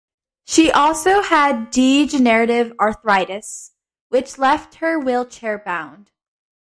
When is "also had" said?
0.71-1.69